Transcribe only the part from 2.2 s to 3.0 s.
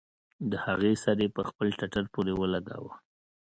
ولګاوه.